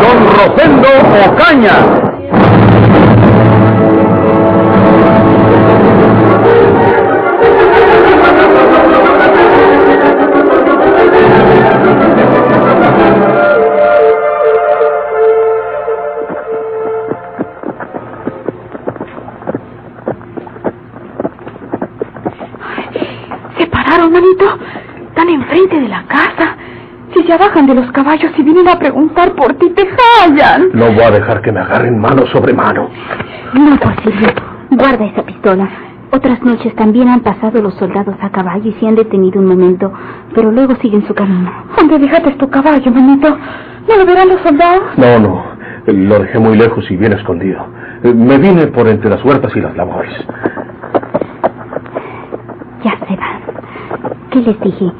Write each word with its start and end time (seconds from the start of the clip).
Don 0.00 0.18
Rosendo 0.34 0.88
Ocaña. 1.28 2.09
De 27.70 27.80
los 27.80 27.90
caballos 27.92 28.32
y 28.36 28.42
vienen 28.42 28.68
a 28.68 28.78
preguntar 28.78 29.32
por 29.34 29.54
ti, 29.54 29.70
te 29.70 29.86
hallan. 30.20 30.70
No 30.72 30.86
voy 30.92 31.04
a 31.04 31.10
dejar 31.10 31.40
que 31.40 31.52
me 31.52 31.60
agarren 31.60 31.98
mano 31.98 32.26
sobre 32.26 32.52
mano. 32.52 32.88
No, 33.54 33.76
Porfirio. 33.78 34.28
Guarda 34.70 35.04
esa 35.06 35.22
pistola. 35.22 35.68
Otras 36.12 36.42
noches 36.42 36.74
también 36.74 37.08
han 37.08 37.20
pasado 37.20 37.62
los 37.62 37.74
soldados 37.74 38.16
a 38.20 38.30
caballo 38.30 38.68
y 38.68 38.72
se 38.74 38.86
han 38.88 38.96
detenido 38.96 39.40
un 39.40 39.46
momento, 39.46 39.92
pero 40.34 40.50
luego 40.50 40.74
siguen 40.82 41.06
su 41.06 41.14
camino. 41.14 41.50
¿Dónde 41.76 41.98
dejaste 42.00 42.32
tu 42.32 42.50
caballo, 42.50 42.90
manito? 42.90 43.38
¿No 43.88 43.96
lo 43.96 44.04
verán 44.04 44.28
los 44.28 44.40
soldados? 44.40 44.82
No, 44.96 45.18
no. 45.20 45.44
Lo 45.86 46.18
dejé 46.18 46.38
muy 46.40 46.56
lejos 46.56 46.90
y 46.90 46.96
bien 46.96 47.12
escondido. 47.12 47.64
Me 48.02 48.38
vine 48.38 48.66
por 48.68 48.88
entre 48.88 49.10
las 49.10 49.24
huertas 49.24 49.54
y 49.54 49.60
las 49.60 49.76
labores. 49.76 50.12
Ya 52.82 52.98
se 53.06 53.16
van. 53.16 53.40
¿Qué 54.30 54.40
les 54.40 54.60
dije? 54.60 54.90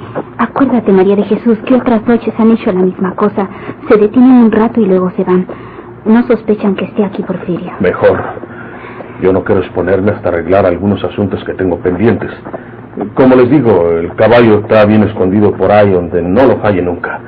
Acuérdate, 0.40 0.90
María 0.90 1.16
de 1.16 1.24
Jesús, 1.24 1.58
que 1.66 1.74
otras 1.74 2.06
noches 2.08 2.32
han 2.38 2.50
hecho 2.52 2.72
la 2.72 2.80
misma 2.80 3.14
cosa. 3.14 3.46
Se 3.86 3.98
detienen 3.98 4.44
un 4.44 4.50
rato 4.50 4.80
y 4.80 4.86
luego 4.86 5.10
se 5.10 5.22
van. 5.22 5.46
No 6.06 6.26
sospechan 6.26 6.76
que 6.76 6.86
esté 6.86 7.04
aquí 7.04 7.22
Porfirio. 7.22 7.72
Mejor. 7.78 8.18
Yo 9.20 9.34
no 9.34 9.44
quiero 9.44 9.60
exponerme 9.60 10.12
hasta 10.12 10.30
arreglar 10.30 10.64
algunos 10.64 11.04
asuntos 11.04 11.44
que 11.44 11.52
tengo 11.52 11.78
pendientes. 11.80 12.30
Como 13.14 13.36
les 13.36 13.50
digo, 13.50 13.90
el 13.90 14.14
caballo 14.14 14.60
está 14.60 14.86
bien 14.86 15.02
escondido 15.02 15.52
por 15.52 15.70
ahí 15.70 15.92
donde 15.92 16.22
no 16.22 16.46
lo 16.46 16.56
falle 16.56 16.80
nunca. 16.80 17.20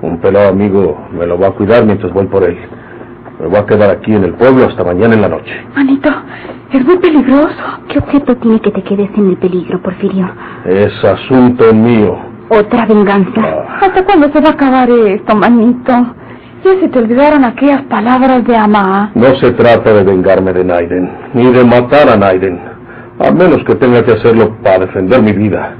Un 0.00 0.16
pelado 0.22 0.48
amigo 0.48 1.06
me 1.12 1.26
lo 1.26 1.38
va 1.38 1.48
a 1.48 1.50
cuidar 1.50 1.84
mientras 1.84 2.14
voy 2.14 2.26
por 2.28 2.44
él. 2.44 2.56
Me 3.40 3.46
voy 3.46 3.58
a 3.58 3.66
quedar 3.66 3.90
aquí 3.90 4.14
en 4.14 4.24
el 4.24 4.32
pueblo 4.32 4.64
hasta 4.64 4.82
mañana 4.84 5.14
en 5.14 5.20
la 5.20 5.28
noche. 5.28 5.52
Manito, 5.76 6.08
es 6.72 6.82
muy 6.82 6.96
peligroso. 6.96 7.62
¿Qué 7.88 7.98
objeto 7.98 8.34
tiene 8.36 8.58
que 8.60 8.70
te 8.70 8.82
quedes 8.82 9.10
en 9.18 9.28
el 9.28 9.36
peligro, 9.36 9.82
Porfirio? 9.82 10.30
Es 10.64 11.04
asunto 11.04 11.74
mío. 11.74 12.32
¿Otra 12.48 12.86
venganza? 12.86 13.40
¿Hasta 13.80 14.04
cuándo 14.04 14.30
se 14.32 14.40
va 14.40 14.50
a 14.50 14.52
acabar 14.52 14.90
esto, 14.90 15.34
manito? 15.34 15.92
Ya 16.64 16.80
se 16.80 16.88
te 16.88 16.98
olvidaron 16.98 17.44
aquellas 17.44 17.82
palabras 17.82 18.44
de 18.44 18.56
Amá. 18.56 19.10
No 19.14 19.34
se 19.36 19.52
trata 19.52 19.92
de 19.92 20.02
vengarme 20.02 20.52
de 20.52 20.64
Naiden, 20.64 21.10
ni 21.34 21.52
de 21.52 21.64
matar 21.64 22.08
a 22.08 22.16
Naiden, 22.16 22.58
a 23.18 23.30
menos 23.30 23.62
que 23.64 23.74
tenga 23.74 24.02
que 24.04 24.12
hacerlo 24.12 24.56
para 24.62 24.80
defender 24.80 25.22
mi 25.22 25.32
vida. 25.32 25.74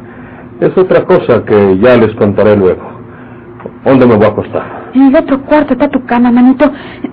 Es 0.60 0.76
otra 0.76 1.04
cosa 1.04 1.44
que 1.44 1.78
ya 1.78 1.96
les 1.96 2.14
contaré 2.16 2.56
luego. 2.56 2.82
¿Dónde 3.84 4.06
me 4.06 4.16
voy 4.16 4.26
a 4.26 4.28
acostar? 4.28 4.90
En 4.94 5.02
el 5.08 5.16
otro 5.16 5.40
cuarto 5.42 5.72
está 5.72 5.88
tu 5.88 6.04
cama, 6.06 6.30
manito. 6.30 6.70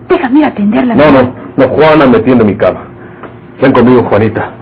Déjame 0.08 0.40
ir 0.40 0.46
a 0.46 0.48
atenderla. 0.50 0.96
No, 0.96 1.12
no, 1.12 1.34
no, 1.58 1.68
Juana 1.70 2.06
me 2.06 2.20
tiende 2.20 2.44
mi 2.44 2.56
cama. 2.56 2.88
Ven 3.62 3.72
conmigo, 3.72 4.04
Juanita. 4.04 4.54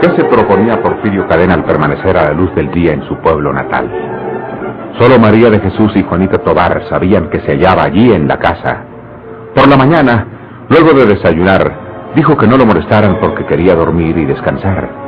¿Qué 0.00 0.10
se 0.14 0.24
proponía 0.24 0.82
Porfirio 0.82 1.26
Cadena 1.26 1.54
al 1.54 1.64
permanecer 1.64 2.16
a 2.16 2.24
la 2.26 2.32
luz 2.32 2.54
del 2.54 2.70
día 2.70 2.92
en 2.92 3.02
su 3.04 3.16
pueblo 3.16 3.52
natal? 3.52 3.90
Solo 4.98 5.18
María 5.18 5.50
de 5.50 5.60
Jesús 5.60 5.92
y 5.94 6.02
Juanita 6.02 6.38
Tobar 6.38 6.84
sabían 6.88 7.28
que 7.28 7.40
se 7.40 7.52
hallaba 7.52 7.84
allí 7.84 8.12
en 8.12 8.26
la 8.26 8.38
casa. 8.38 8.84
Por 9.54 9.68
la 9.68 9.76
mañana, 9.76 10.26
luego 10.68 10.92
de 10.92 11.06
desayunar, 11.06 12.12
dijo 12.14 12.36
que 12.36 12.46
no 12.46 12.56
lo 12.56 12.64
molestaran 12.64 13.18
porque 13.20 13.44
quería 13.44 13.74
dormir 13.74 14.16
y 14.16 14.24
descansar. 14.24 15.05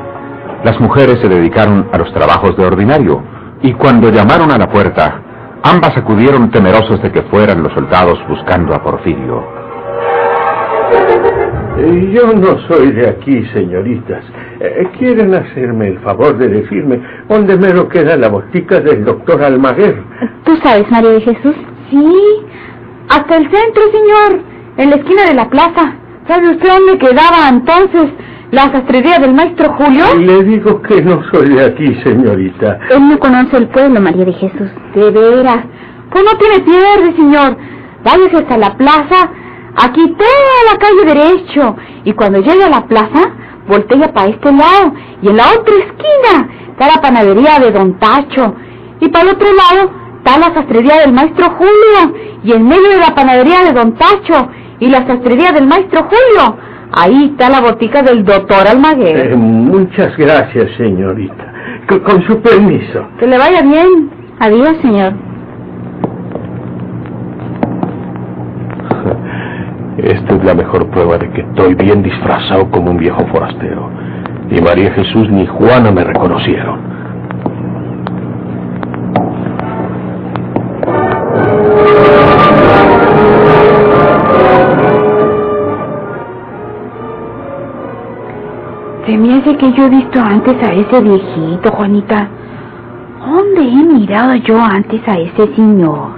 Las 0.65 0.81
mujeres 0.81 1.19
se 1.21 1.29
dedicaron 1.29 1.89
a 1.93 1.99
los 1.99 2.13
trabajos 2.13 2.57
de 2.57 2.65
ordinario 2.65 3.23
y 3.63 3.73
cuando 3.75 4.11
llamaron 4.11 4.51
a 4.51 4.59
la 4.59 4.69
puerta, 4.69 5.23
ambas 5.63 5.97
acudieron 5.97 6.51
temerosos 6.51 7.01
de 7.03 7.13
que 7.13 7.23
fueran 7.23 7.63
los 7.63 7.73
soldados 7.73 8.19
buscando 8.29 8.75
a 8.75 8.83
Porfirio. 8.83 9.59
Yo 12.13 12.33
no 12.33 12.59
soy 12.67 12.91
de 12.91 13.09
aquí, 13.09 13.45
señoritas. 13.53 14.25
Eh, 14.59 14.89
¿Quieren 14.99 15.33
hacerme 15.33 15.89
el 15.89 16.01
favor 16.01 16.37
de 16.37 16.49
decirme 16.49 17.01
dónde 17.29 17.57
mero 17.57 17.89
queda 17.89 18.17
la 18.17 18.29
botica 18.29 18.81
del 18.81 19.05
doctor 19.05 19.45
Almaguer? 19.45 20.03
¿Tú 20.45 20.57
sabes, 20.57 20.91
María 20.91 21.11
de 21.11 21.21
Jesús? 21.21 21.55
Sí, 21.89 22.13
hasta 23.09 23.37
el 23.37 23.49
centro, 23.49 23.83
señor, 23.93 24.43
en 24.77 24.91
la 24.91 24.97
esquina 24.97 25.25
de 25.27 25.35
la 25.35 25.49
plaza. 25.49 25.95
¿Sabe 26.27 26.51
usted 26.51 26.69
dónde 26.69 26.99
quedaba 26.99 27.49
entonces 27.49 28.11
la 28.51 28.73
sastrería 28.73 29.19
del 29.19 29.35
maestro 29.35 29.75
Julio? 29.75 30.05
Le 30.17 30.45
digo 30.45 30.81
que 30.83 31.03
no 31.03 31.23
soy 31.31 31.51
de 31.51 31.65
aquí, 31.67 31.95
señorita. 32.03 32.79
Él 32.91 33.09
no 33.09 33.19
conoce 33.19 33.57
el 33.57 33.69
pueblo, 33.69 34.01
María 34.01 34.25
de 34.25 34.33
Jesús. 34.33 34.71
De 34.95 35.11
veras. 35.11 35.65
Pues 36.11 36.25
no 36.25 36.39
tiene 36.39 36.61
pierde, 36.61 37.17
señor. 37.17 37.57
Váyase 38.05 38.37
hasta 38.37 38.57
la 38.57 38.77
plaza, 38.77 39.31
aquí 39.77 40.15
toda 40.17 40.73
la 40.73 40.79
calle 40.79 41.15
derecho. 41.15 41.77
Y 42.05 42.13
cuando 42.13 42.39
llegue 42.39 42.65
a 42.65 42.71
la 42.71 42.87
plaza, 42.87 43.33
voltea 43.67 44.13
para 44.13 44.31
este 44.31 44.51
lado. 44.53 44.95
Y 45.21 45.29
en 45.29 45.37
la 45.37 45.45
otra 45.59 45.75
esquina 45.75 46.49
está 46.71 46.89
la 46.95 47.03
panadería 47.03 47.59
de 47.59 47.73
Don 47.73 47.99
Tacho. 47.99 48.55
Y 49.01 49.09
para 49.09 49.25
el 49.25 49.37
otro 49.37 49.49
lado 49.53 49.91
está 50.19 50.39
la 50.39 50.55
sastrería 50.55 51.01
del 51.01 51.13
maestro 51.13 51.51
Julio. 51.51 52.15
Y 52.45 52.53
en 52.53 52.67
medio 52.67 52.89
de 52.89 52.99
la 52.99 53.15
panadería 53.15 53.65
de 53.65 53.73
Don 53.73 53.95
Tacho 53.95 54.49
y 54.81 54.89
la 54.89 55.07
sastrería 55.07 55.53
del 55.53 55.67
maestro 55.67 56.05
Julio, 56.05 56.57
ahí 56.93 57.31
está 57.33 57.49
la 57.51 57.61
botica 57.61 58.03
del 58.03 58.25
doctor 58.25 58.67
Almaguer. 58.67 59.33
Eh, 59.33 59.37
muchas 59.37 60.17
gracias, 60.17 60.71
señorita. 60.77 61.53
C- 61.89 62.01
con 62.03 62.23
su 62.25 62.41
permiso. 62.41 63.07
Que 63.19 63.27
le 63.27 63.39
vaya 63.39 63.63
bien. 63.63 64.11
Adiós, 64.41 64.77
señor. 64.83 65.13
Esta 69.99 70.35
es 70.35 70.45
la 70.45 70.55
mejor 70.55 70.87
prueba 70.91 71.19
de 71.19 71.29
que 71.31 71.41
estoy 71.43 71.75
bien 71.75 72.03
disfrazado 72.03 72.71
como 72.71 72.91
un 72.93 72.99
viejo 72.99 73.25
forastero. 73.29 73.91
Ni 74.51 74.61
María 74.61 74.93
Jesús 74.93 75.29
ni 75.31 75.47
Juana 75.47 75.91
me 75.91 76.05
reconocieron. 76.05 76.98
Hace 89.39 89.57
que 89.57 89.73
yo 89.73 89.85
he 89.85 89.89
visto 89.89 90.21
antes 90.21 90.61
a 90.65 90.73
ese 90.73 91.01
viejito, 91.01 91.71
Juanita. 91.71 92.29
¿Dónde 93.25 93.61
he 93.61 93.85
mirado 93.85 94.35
yo 94.35 94.61
antes 94.61 95.01
a 95.07 95.17
ese 95.17 95.55
señor? 95.55 96.11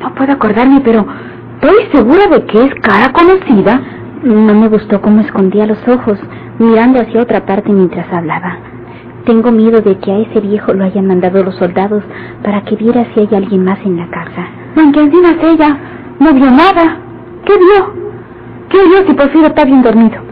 No 0.00 0.12
puedo 0.16 0.32
acordarme, 0.32 0.80
pero 0.80 1.06
estoy 1.54 1.86
segura 1.92 2.26
de 2.26 2.44
que 2.46 2.64
es 2.64 2.74
cara 2.82 3.12
conocida. 3.12 3.80
No 4.24 4.52
me 4.52 4.66
gustó 4.66 5.00
cómo 5.00 5.20
escondía 5.20 5.64
los 5.64 5.78
ojos, 5.86 6.18
mirando 6.58 7.00
hacia 7.00 7.22
otra 7.22 7.46
parte 7.46 7.70
mientras 7.70 8.12
hablaba. 8.12 8.58
Tengo 9.24 9.52
miedo 9.52 9.80
de 9.80 9.96
que 9.98 10.10
a 10.10 10.18
ese 10.18 10.40
viejo 10.40 10.72
lo 10.72 10.82
hayan 10.82 11.06
mandado 11.06 11.44
los 11.44 11.54
soldados 11.54 12.02
para 12.42 12.62
que 12.62 12.74
viera 12.74 13.06
si 13.14 13.20
hay 13.20 13.28
alguien 13.32 13.64
más 13.64 13.78
en 13.84 13.96
la 13.96 14.08
casa. 14.08 14.48
¿En 14.74 14.90
qué 14.90 15.02
encima 15.02 15.28
es 15.30 15.44
ella? 15.44 15.78
No 16.18 16.34
vio 16.34 16.50
nada. 16.50 16.96
¿Qué 17.44 17.52
vio? 17.56 17.94
¿Qué 18.70 18.78
oyó 18.78 19.06
si 19.06 19.14
Porfirio 19.14 19.46
está 19.46 19.64
bien 19.64 19.82
dormido? 19.82 20.25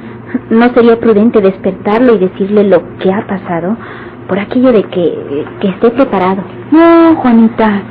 ¿No 0.51 0.69
sería 0.75 0.99
prudente 0.99 1.41
despertarlo 1.41 2.15
y 2.15 2.19
decirle 2.19 2.65
lo 2.65 2.83
que 2.99 3.13
ha 3.13 3.27
pasado? 3.27 3.77
por 4.29 4.39
aquello 4.39 4.73
de 4.73 4.83
que, 4.85 5.45
que 5.61 5.69
esté 5.69 5.91
preparado. 5.91 6.43
No, 6.71 7.17
Juanita, 7.17 7.83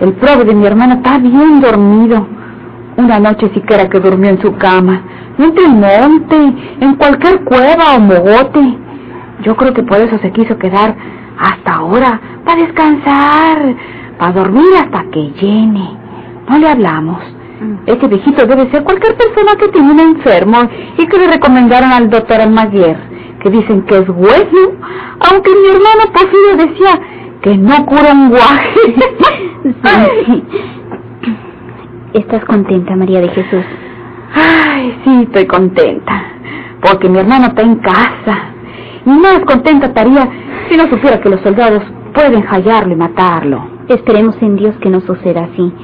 el 0.00 0.12
pobre 0.14 0.44
de 0.44 0.54
mi 0.54 0.66
hermano 0.66 0.94
está 0.94 1.18
bien 1.18 1.60
dormido. 1.60 2.26
Una 2.96 3.18
noche 3.18 3.50
siquiera 3.54 3.88
que 3.88 4.00
durmió 4.00 4.30
en 4.30 4.42
su 4.42 4.54
cama, 4.56 5.02
entre 5.38 5.64
el 5.64 5.72
monte, 5.72 6.54
en 6.80 6.96
cualquier 6.96 7.44
cueva 7.44 7.96
o 7.96 8.00
mogote. 8.00 8.76
Yo 9.42 9.56
creo 9.56 9.72
que 9.72 9.82
por 9.82 9.98
eso 9.98 10.18
se 10.18 10.32
quiso 10.32 10.58
quedar 10.58 10.94
hasta 11.38 11.74
ahora, 11.74 12.20
para 12.44 12.60
descansar, 12.60 13.74
para 14.18 14.32
dormir 14.32 14.74
hasta 14.78 15.04
que 15.10 15.32
llene. 15.40 15.96
No 16.48 16.58
le 16.58 16.68
hablamos. 16.68 17.22
Ese 17.84 18.06
viejito 18.06 18.46
debe 18.46 18.70
ser 18.70 18.82
cualquier 18.84 19.16
persona 19.16 19.54
que 19.58 19.68
tiene 19.68 19.92
un 19.92 20.00
enfermo 20.00 20.58
y 20.96 21.06
que 21.06 21.18
le 21.18 21.26
recomendaron 21.26 21.92
al 21.92 22.08
doctor 22.08 22.40
Almaguer, 22.40 22.96
que 23.42 23.50
dicen 23.50 23.82
que 23.82 23.98
es 23.98 24.06
bueno, 24.06 24.72
aunque 25.20 25.50
mi 25.50 25.68
hermano 25.68 26.10
Porfirio 26.10 26.56
decía 26.56 27.00
que 27.42 27.56
no 27.58 27.84
cura 27.86 28.12
un 28.12 28.30
guaje. 28.30 28.80
Sí. 29.62 30.42
¿Estás 32.14 32.42
contenta, 32.46 32.96
María 32.96 33.20
de 33.20 33.28
Jesús? 33.28 33.62
Ay, 34.34 34.98
sí, 35.04 35.24
estoy 35.24 35.46
contenta, 35.46 36.22
porque 36.80 37.10
mi 37.10 37.18
hermano 37.18 37.48
está 37.48 37.60
en 37.60 37.76
casa. 37.76 38.38
Y 39.04 39.10
más 39.10 39.40
contenta 39.40 39.88
estaría 39.88 40.26
si 40.70 40.78
no 40.78 40.88
supiera 40.88 41.20
que 41.20 41.28
los 41.28 41.42
soldados 41.42 41.82
pueden 42.14 42.42
hallarlo 42.42 42.94
y 42.94 42.96
matarlo. 42.96 43.68
Esperemos 43.88 44.34
en 44.40 44.56
Dios 44.56 44.74
que 44.80 44.88
no 44.88 45.02
suceda 45.02 45.44
así 45.52 45.74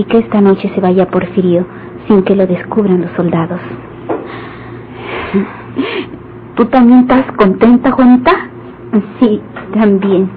y 0.00 0.04
que 0.04 0.16
esta 0.16 0.40
noche 0.40 0.70
se 0.74 0.80
vaya 0.80 1.10
Porfirio 1.10 1.66
sin 2.08 2.22
que 2.22 2.34
lo 2.34 2.46
descubran 2.46 3.02
los 3.02 3.10
soldados. 3.12 3.60
¿Tú 6.56 6.64
también 6.66 7.00
estás 7.00 7.26
contenta, 7.36 7.90
Juanita? 7.90 8.32
Sí, 9.20 9.42
también. 9.74 10.30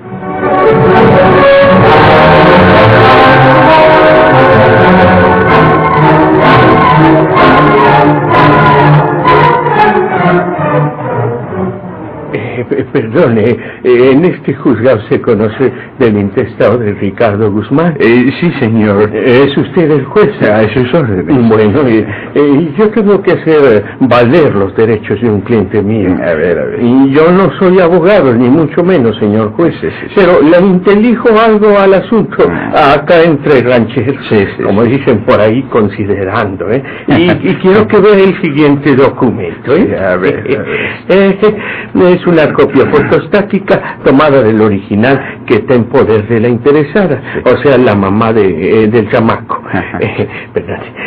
Perdone, 12.92 13.58
eh, 13.84 14.12
en 14.14 14.26
este 14.26 14.54
juzgado 14.54 15.02
se 15.10 15.22
conoce 15.22 15.72
del 16.00 16.18
intestado 16.18 16.78
de 16.78 16.94
Ricardo 16.94 17.52
Guzmán. 17.52 17.96
Eh, 18.00 18.32
sí, 18.40 18.52
señor. 18.60 19.10
¿Es 19.14 19.56
usted 19.58 19.92
el 19.92 20.06
juez? 20.06 20.30
A 20.42 20.68
sus 20.74 20.94
órdenes. 20.94 21.50
Bueno, 21.50 21.82
eh, 21.88 22.06
eh, 22.36 22.74
yo 22.78 22.90
tengo 22.90 23.22
que 23.22 23.32
hacer 23.32 23.84
valer 24.02 24.56
los 24.56 24.76
derechos 24.76 25.22
de 25.22 25.30
un 25.30 25.42
cliente 25.42 25.82
mío. 25.82 26.16
A 26.24 26.34
ver, 26.34 26.60
a 26.60 26.66
ver. 26.66 26.80
Y 26.82 27.12
yo 27.12 27.32
no 27.32 27.52
soy 27.60 27.80
abogado, 27.80 28.34
ni 28.34 28.50
mucho 28.50 28.84
menos, 28.84 29.18
señor 29.18 29.52
juez. 29.54 29.76
Pero 30.16 30.42
le 30.42 30.60
intelijo 30.66 31.30
algo 31.40 31.78
al 31.78 31.94
asunto, 31.94 32.44
acá 32.74 33.24
entre 33.24 33.62
rancheros, 33.62 34.24
Sí, 34.30 34.46
sí, 34.58 34.64
como 34.64 34.84
dicen 34.84 35.26
por 35.26 35.40
ahí, 35.40 35.62
considerando. 35.64 36.72
¿eh? 36.72 36.84
Y, 37.08 37.50
y 37.50 37.56
quiero 37.62 37.88
que 37.88 38.00
vea 38.00 38.16
el 38.16 38.42
siguiente 38.42 38.96
documento. 38.96 39.76
¿eh? 39.76 39.98
A 39.98 40.16
ver, 40.18 40.40
a 40.40 40.64
ver. 40.64 41.00
Eh, 41.10 41.56
es 42.14 42.28
una 42.28 42.54
copia 42.64 42.86
fotostática 42.92 44.00
tomada 44.04 44.42
del 44.42 44.62
original 44.62 45.20
que 45.46 45.56
está 45.56 45.76
en 45.76 45.86
poder 45.86 46.28
de 46.28 46.40
la 46.40 46.48
interesada, 46.48 47.22
o 47.46 47.58
sea, 47.62 47.78
la 47.78 47.96
mamá 47.96 48.32
de, 48.34 48.84
eh, 48.84 48.88
del 48.88 49.10
chamaco. 49.10 49.62
Eh. 50.00 50.28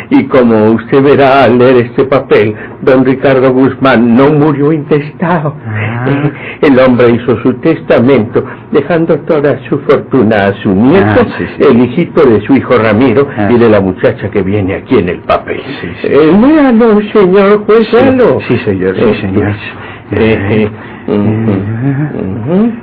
Y 0.09 0.23
como 0.25 0.71
usted 0.71 1.01
verá 1.03 1.43
al 1.43 1.57
leer 1.57 1.77
este 1.87 2.05
papel, 2.05 2.53
don 2.81 3.03
Ricardo 3.05 3.51
Guzmán 3.53 4.15
no 4.15 4.29
murió 4.33 4.71
intestado. 4.71 5.55
Ah. 5.65 6.05
Eh, 6.07 6.31
el 6.67 6.79
hombre 6.79 7.11
hizo 7.11 7.41
su 7.43 7.53
testamento, 7.55 8.43
dejando 8.71 9.19
toda 9.21 9.57
su 9.69 9.79
fortuna 9.79 10.47
a 10.47 10.53
su 10.61 10.69
nieto, 10.73 11.21
Ah, 11.21 11.25
sí, 11.37 11.45
sí. 11.57 11.67
el 11.69 11.79
hijito 11.81 12.23
de 12.25 12.41
su 12.45 12.53
hijo 12.55 12.77
Ramiro 12.77 13.27
Ah. 13.37 13.49
y 13.51 13.57
de 13.57 13.69
la 13.69 13.79
muchacha 13.81 14.29
que 14.29 14.41
viene 14.41 14.75
aquí 14.75 14.97
en 14.97 15.09
el 15.09 15.19
papel. 15.21 15.61
Sí, 15.81 15.87
sí. 16.01 16.07
Eh, 16.11 16.31
léalo, 16.41 16.99
señor 17.13 17.65
juez, 17.65 17.91
léalo. 17.93 18.39
Sí, 18.47 18.57
señor, 18.65 18.95
sí, 18.95 19.03
Eh, 19.03 19.21
señor. 19.21 20.71
Eh, 21.07 21.13
ujú, 21.13 22.51
ujú. 22.51 22.73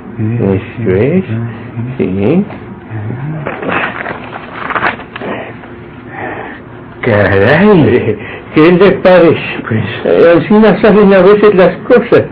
Eso 0.53 0.95
es, 0.95 1.23
sí. 1.97 2.45
Caray. 7.01 8.17
¿Qué 8.55 8.71
le 8.71 8.91
parece? 8.93 9.35
Pues 9.67 10.37
así 10.37 10.53
no 10.53 10.81
salen 10.81 11.13
a 11.13 11.21
veces 11.21 11.53
las 11.55 11.75
cosas. 11.79 12.23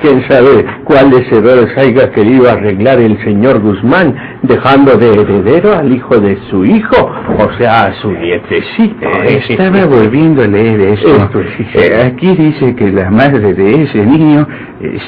¿Quién 0.00 0.22
sabe 0.28 0.64
cuáles 0.84 1.30
errores 1.32 1.76
haya 1.78 2.10
querido 2.12 2.50
arreglar 2.50 3.00
el 3.00 3.16
señor 3.24 3.60
Guzmán, 3.60 4.14
dejando 4.42 4.96
de 4.96 5.12
heredero 5.12 5.76
al 5.76 5.92
hijo 5.92 6.18
de 6.18 6.36
su 6.50 6.64
hijo, 6.64 7.10
o 7.38 7.58
sea, 7.58 7.86
a 7.86 7.94
su 7.94 8.12
nietecito? 8.12 9.08
Estaba 9.24 9.86
volviendo 9.86 10.42
a 10.42 10.46
leer 10.46 10.98
sí. 10.98 11.66
Eh, 11.74 12.12
aquí 12.12 12.36
dice 12.36 12.76
que 12.76 12.90
la 12.90 13.10
madre 13.10 13.54
de 13.54 13.82
ese 13.84 14.04
niño 14.04 14.46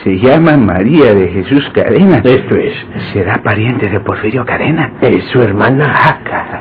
se 0.04 0.18
llama 0.18 0.56
María 0.56 1.14
de 1.14 1.28
Jesús 1.28 1.68
Cadena. 1.74 2.18
Esto 2.24 2.56
es. 2.56 2.74
¿Será 3.12 3.42
pariente 3.42 3.88
de 3.88 4.00
Porfirio 4.00 4.44
Cadena? 4.44 4.92
Es 5.00 5.24
su 5.32 5.40
hermana. 5.42 5.92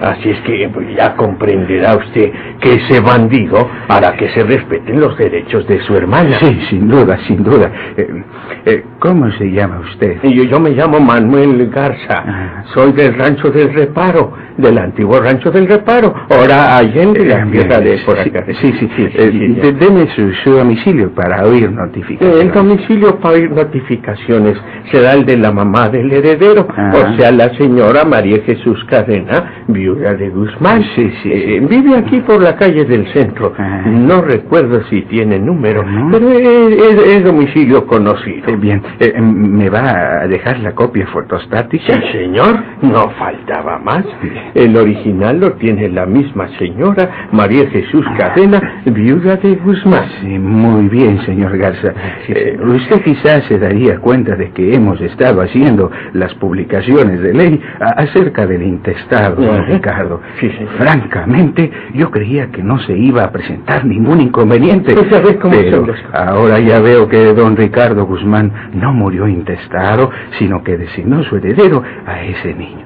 Así 0.02 0.30
es 0.30 0.40
que 0.42 0.70
pues, 0.74 0.88
ya 0.96 1.16
comprenderá 1.16 1.96
usted 1.98 2.32
que 2.60 2.74
ese 2.76 3.00
bandido 3.00 3.70
hará 3.88 4.14
que 4.16 4.30
se 4.30 4.44
respeten 4.44 5.00
los 5.00 5.18
derechos 5.18 5.68
de 5.68 5.80
su 5.82 5.96
hermana. 5.96 6.38
Sí, 6.40 6.60
sin 6.70 6.88
duda, 6.88 7.18
sin 7.28 7.44
duda. 7.44 7.72
Eh, 7.98 8.24
eh, 8.66 8.84
¿Cómo 9.00 9.32
se 9.34 9.46
llama 9.52 9.80
usted? 9.80 10.18
Yo, 10.24 10.44
yo 10.44 10.60
me 10.60 10.72
llamo 10.72 11.00
Manuel 11.00 11.70
Garza. 11.70 12.24
Ah. 12.26 12.64
Soy 12.74 12.92
del 12.94 13.14
rancho 13.16 13.50
del 13.52 13.74
Reparo, 13.74 14.34
del 14.58 14.78
antiguo 14.78 15.20
rancho 15.20 15.52
del 15.52 15.68
Reparo. 15.68 16.14
Ahora 16.30 16.78
allende 16.78 17.26
la 17.26 17.36
Eh, 17.40 17.46
bien, 17.46 17.52
tierra 17.52 17.80
de 17.80 17.98
por 18.06 18.18
sí, 18.24 18.30
acá. 18.30 18.46
Sí, 18.48 18.74
sí, 18.80 18.90
sí. 18.96 19.04
Eh, 19.14 19.30
sí, 19.32 19.48
de- 19.62 19.74
deme 19.74 20.08
su, 20.16 20.32
su 20.44 20.52
domicilio 20.52 21.12
para 21.14 21.44
oír 21.46 21.72
notificaciones. 21.72 22.42
El 22.42 22.52
domicilio 22.52 23.05
para 23.20 23.36
oír 23.36 23.52
notificaciones 23.52 24.58
será 24.92 25.14
el 25.14 25.26
de 25.26 25.38
la 25.38 25.52
mamá 25.52 25.90
del 25.90 26.12
heredero, 26.12 26.68
Ah. 26.76 26.92
o 26.94 27.18
sea, 27.18 27.32
la 27.32 27.50
señora 27.56 28.04
María 28.06 28.40
Jesús 28.46 28.84
Cadena, 28.86 29.64
viuda 29.68 30.14
de 30.14 30.30
Guzmán. 30.30 30.84
Sí, 30.96 31.12
sí, 31.22 31.32
Eh, 31.32 31.60
vive 31.70 31.96
aquí 31.98 32.20
por 32.22 32.42
la 32.42 32.56
calle 32.56 32.86
del 32.86 33.06
centro. 33.14 33.54
Ah. 33.58 33.84
No 33.86 34.22
recuerdo 34.22 34.84
si 34.90 35.02
tiene 35.04 35.40
número, 35.40 35.84
¿No? 35.84 36.10
pero 36.12 36.30
es, 36.30 36.74
es- 36.78 37.08
es 37.16 37.24
domicilio 37.24 37.86
conocido. 37.86 38.50
Eh, 38.50 38.56
bien, 38.58 38.82
eh, 39.00 39.14
¿me 39.22 39.70
va 39.70 40.22
a 40.24 40.28
dejar 40.28 40.60
la 40.60 40.74
copia 40.74 41.06
fotostática? 41.08 41.94
Sí, 41.94 42.02
señor, 42.12 42.60
no 42.82 43.10
faltaba 43.12 43.80
más. 43.80 44.06
El 44.54 44.76
original 44.78 45.40
lo 45.40 45.54
tiene 45.54 45.90
la 45.90 46.06
misma 46.06 46.48
señora 46.58 47.28
María 47.32 47.68
Jesús 47.70 48.06
Cadena, 48.18 48.82
viuda 48.86 49.36
de 49.38 49.56
Guzmán. 49.56 50.06
Sí, 50.22 50.38
muy 50.40 50.88
bien, 50.90 51.20
señor 51.26 51.58
Garza. 51.58 51.94
Eh, 52.28 52.58
usted 52.86 53.04
quizás 53.04 53.44
se 53.46 53.58
daría 53.58 54.00
cuenta 54.00 54.36
de 54.36 54.52
que 54.52 54.76
hemos 54.76 55.02
estado 55.02 55.42
haciendo 55.42 55.92
las 56.14 56.34
publicaciones 56.36 57.20
de 57.20 57.34
ley 57.34 57.62
acerca 57.80 58.46
del 58.46 58.62
intestado, 58.64 59.42
don 59.42 59.62
Ajá. 59.62 59.74
Ricardo. 59.74 60.22
Sí. 60.40 60.52
Francamente, 60.78 61.72
yo 61.94 62.12
creía 62.12 62.52
que 62.52 62.62
no 62.62 62.80
se 62.80 62.96
iba 62.98 63.24
a 63.24 63.32
presentar 63.32 63.86
ningún 63.86 64.22
inconveniente. 64.22 64.94
Pues 64.94 65.38
cómo 65.38 65.54
Pero 65.54 65.86
ahora 66.14 66.60
ya 66.60 66.80
veo 66.80 67.08
que 67.08 67.34
don 67.34 67.56
Ricardo 67.58 68.06
Guzmán 68.06 68.52
no 68.74 68.94
murió 68.94 69.28
intestado, 69.28 70.12
sino 70.38 70.64
que 70.64 70.78
designó 70.78 71.24
su 71.24 71.38
heredero 71.38 71.82
a 72.06 72.22
ese 72.22 72.54
niño. 72.54 72.86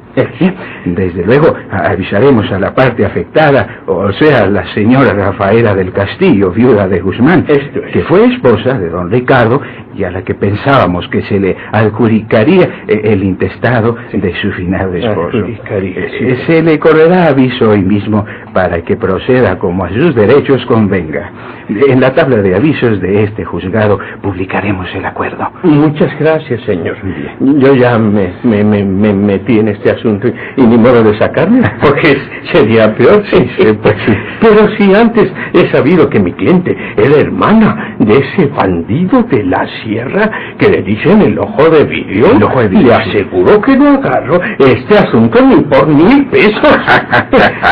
Desde 0.86 1.26
luego 1.26 1.54
avisaremos 1.72 2.52
a 2.52 2.60
la 2.60 2.74
parte 2.74 3.06
afectada, 3.06 3.82
o 3.86 4.12
sea, 4.14 4.48
la 4.48 4.66
señora 4.74 5.14
Rafaela 5.14 5.76
del 5.76 5.92
Castillo, 5.92 6.52
viuda 6.52 6.88
de 6.88 7.00
Guzmán, 7.00 7.46
Esto 7.48 7.80
es. 7.86 7.94
que 7.94 8.02
fue 8.04 8.26
esposa 8.26 8.78
de 8.78 8.90
don 8.90 9.10
Ricardo 9.12 9.62
y 9.96 10.04
a 10.04 10.12
la 10.12 10.22
que 10.24 10.34
pensábamos 10.36 11.08
que 11.10 11.22
se 11.24 11.40
le 11.40 11.56
adjudicaría 11.72 12.84
eh, 12.88 13.02
el 13.04 13.24
intestado 13.24 13.96
de 14.14 14.34
su 14.42 14.52
finado 14.52 14.94
esposo. 14.94 15.38
Eh, 15.38 16.10
sí. 16.18 16.36
Se 16.54 16.64
le 16.64 16.80
correrá 16.80 17.28
aviso 17.28 17.70
hoy 17.72 17.82
mismo 17.82 18.26
para 18.54 18.82
que 18.84 18.96
proceda 18.96 19.58
como 19.58 19.86
a 19.86 19.90
sus 19.90 20.16
derechos 20.16 20.66
convenga. 20.66 21.32
En 21.70 22.00
la 22.00 22.14
tabla 22.14 22.38
de 22.38 22.56
avisos 22.56 23.00
de 23.02 23.24
este 23.24 23.46
juzgado 23.46 24.00
publicaremos 24.22 24.88
el 24.96 25.06
acuerdo. 25.06 25.52
Muchas 25.64 26.18
gracias, 26.20 26.62
señor. 26.62 26.98
Yo 27.40 27.76
ya 27.76 27.98
me, 28.00 28.34
me, 28.44 28.64
me, 28.64 28.84
me 28.84 29.14
metí 29.14 29.60
en 29.60 29.68
este 29.70 29.92
asunto 29.92 30.09
asunto 30.10 30.28
y, 30.58 30.62
ni 30.62 30.78
modo 30.78 31.04
de 31.04 31.18
sacarme, 31.18 31.62
porque 31.82 32.18
sería 32.52 32.94
peor. 32.96 33.24
Sí, 33.32 33.50
sí, 33.58 33.66
pues 33.82 33.96
Pero 34.42 34.68
si 34.78 34.94
antes 34.94 35.32
he 35.54 35.70
sabido 35.72 36.10
que 36.10 36.20
mi 36.20 36.34
cliente 36.34 36.76
era 36.98 37.18
hermana 37.18 37.96
de 38.00 38.18
ese 38.18 38.48
bandido 38.48 39.24
de 39.24 39.44
la 39.44 39.66
sierra 39.84 40.30
que 40.58 40.70
le 40.70 40.82
dicen 40.82 41.22
el 41.22 41.38
ojo 41.40 41.70
de 41.70 41.84
vidrio, 41.86 42.32
el 42.32 42.44
ojo 42.44 42.62
de 42.62 42.68
vidrio. 42.70 42.88
le 42.88 42.94
aseguro 42.96 43.62
que 43.62 43.78
no 43.78 43.90
agarro 43.96 44.40
este 44.60 44.98
asunto 44.98 45.40
ni 45.42 45.62
por 45.64 45.88
mil 45.88 46.26
pesos. 46.28 46.60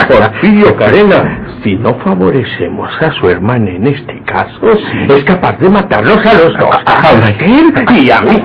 Porfirio 0.07 0.75
Carena, 0.75 1.41
si 1.63 1.75
no 1.75 1.95
favorecemos 1.95 2.89
a 3.01 3.11
su 3.13 3.29
hermana 3.29 3.71
en 3.71 3.87
este 3.87 4.21
caso, 4.23 4.71
es 5.09 5.23
capaz 5.23 5.57
de 5.59 5.69
matarnos 5.69 6.25
a 6.25 6.33
los 6.33 6.57
dos, 6.57 6.77
a 6.85 7.29
él 7.39 7.73
y 7.95 8.11
a 8.11 8.21
mí. 8.21 8.43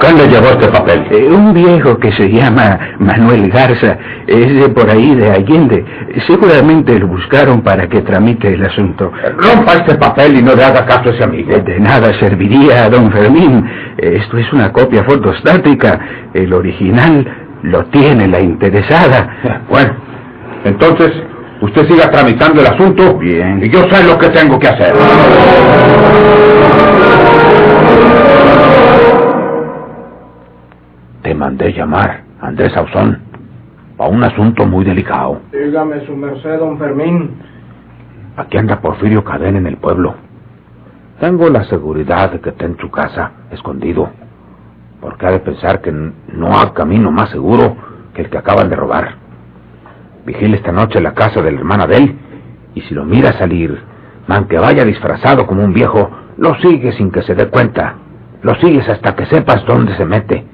¿Quién 0.00 0.16
le 0.16 0.28
llevó 0.28 0.46
este 0.46 0.68
papel? 0.68 1.06
Eh, 1.10 1.28
un 1.28 1.52
viejo 1.52 1.98
que 1.98 2.10
se 2.12 2.30
llama 2.30 2.78
Manuel 2.98 3.50
Garza, 3.50 3.98
es 4.26 4.54
de 4.54 4.68
por 4.70 4.88
ahí 4.88 5.14
de 5.14 5.30
Allende. 5.30 5.84
Seguramente 6.26 6.98
lo 6.98 7.08
buscaron 7.08 7.62
para 7.62 7.88
que 7.88 8.00
tramite 8.02 8.54
el 8.54 8.64
asunto. 8.64 9.12
Rompa 9.36 9.74
este 9.74 9.96
papel 9.96 10.38
y 10.38 10.42
no 10.42 10.54
le 10.54 10.64
haga 10.64 10.86
caso 10.86 11.10
a 11.10 11.12
ese 11.12 11.24
amigo. 11.24 11.50
Eh, 11.50 11.60
de 11.60 11.80
nada 11.80 12.18
serviría 12.20 12.84
a 12.84 12.88
don 12.90 13.12
Fermín. 13.12 13.64
Esto 13.98 14.38
es 14.38 14.50
una 14.52 14.72
copia 14.72 15.04
fotostática. 15.04 16.00
El 16.32 16.54
original 16.54 17.47
lo 17.62 17.84
tiene 17.86 18.28
la 18.28 18.40
interesada. 18.40 19.64
Bueno, 19.68 19.92
entonces 20.64 21.12
usted 21.60 21.86
siga 21.88 22.10
tramitando 22.10 22.60
el 22.60 22.66
asunto. 22.66 23.18
Bien. 23.18 23.60
Y 23.62 23.70
yo 23.70 23.88
sé 23.88 24.04
lo 24.04 24.18
que 24.18 24.28
tengo 24.28 24.58
que 24.58 24.68
hacer. 24.68 24.94
Te 31.22 31.34
mandé 31.34 31.72
llamar, 31.72 32.22
Andrés 32.40 32.76
Ausón, 32.76 33.20
a 33.98 34.06
un 34.06 34.22
asunto 34.22 34.64
muy 34.64 34.84
delicado. 34.84 35.40
Dígame 35.52 36.06
su 36.06 36.16
merced, 36.16 36.58
don 36.58 36.78
Fermín. 36.78 37.36
Aquí 38.36 38.56
anda 38.56 38.80
Porfirio 38.80 39.24
Cadena 39.24 39.58
en 39.58 39.66
el 39.66 39.76
pueblo. 39.76 40.14
Tengo 41.18 41.48
la 41.50 41.64
seguridad 41.64 42.30
de 42.30 42.40
que 42.40 42.50
está 42.50 42.64
en 42.64 42.78
su 42.78 42.90
casa, 42.90 43.32
escondido. 43.50 44.08
Porque 45.00 45.26
ha 45.26 45.30
de 45.30 45.40
pensar 45.40 45.80
que 45.80 45.92
no 45.92 46.58
hay 46.58 46.70
camino 46.74 47.10
más 47.10 47.30
seguro 47.30 47.76
que 48.14 48.22
el 48.22 48.30
que 48.30 48.38
acaban 48.38 48.68
de 48.68 48.76
robar. 48.76 49.16
Vigile 50.26 50.56
esta 50.56 50.72
noche 50.72 51.00
la 51.00 51.14
casa 51.14 51.40
de 51.40 51.52
la 51.52 51.58
hermana 51.58 51.86
de 51.86 51.96
él, 51.96 52.18
y 52.74 52.80
si 52.82 52.94
lo 52.94 53.04
mira 53.04 53.32
salir, 53.38 53.80
aunque 54.28 54.58
vaya 54.58 54.84
disfrazado 54.84 55.46
como 55.46 55.64
un 55.64 55.72
viejo, 55.72 56.10
lo 56.36 56.54
sigues 56.56 56.96
sin 56.96 57.10
que 57.10 57.22
se 57.22 57.34
dé 57.34 57.48
cuenta. 57.48 57.94
Lo 58.42 58.54
sigues 58.56 58.88
hasta 58.88 59.16
que 59.16 59.26
sepas 59.26 59.64
dónde 59.66 59.96
se 59.96 60.04
mete 60.04 60.44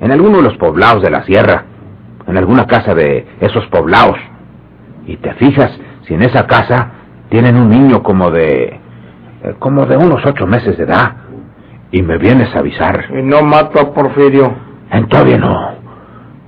en 0.00 0.10
alguno 0.10 0.38
de 0.38 0.42
los 0.42 0.56
poblados 0.56 1.02
de 1.02 1.10
la 1.10 1.22
sierra, 1.22 1.64
en 2.26 2.36
alguna 2.36 2.66
casa 2.66 2.94
de 2.94 3.26
esos 3.40 3.66
poblados. 3.68 4.16
Y 5.06 5.16
te 5.16 5.32
fijas 5.34 5.70
si 6.06 6.14
en 6.14 6.22
esa 6.22 6.46
casa 6.46 6.90
tienen 7.28 7.56
un 7.56 7.68
niño 7.68 8.02
como 8.02 8.30
de... 8.30 8.80
Eh, 9.44 9.54
como 9.58 9.86
de 9.86 9.96
unos 9.96 10.24
ocho 10.26 10.46
meses 10.46 10.76
de 10.76 10.84
edad. 10.84 11.12
Y 11.92 12.02
me 12.02 12.18
vienes 12.18 12.54
a 12.56 12.58
avisar. 12.58 13.06
Y 13.10 13.22
no 13.22 13.42
mato 13.42 13.78
a 13.78 13.92
Porfirio. 13.92 14.52
Todavía 15.08 15.38
no. 15.38 15.74